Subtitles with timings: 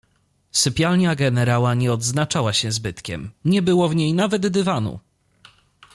[0.51, 4.99] "Sypialnia generała nie odznaczała się zbytkiem; nie było w niej nawet dywanu."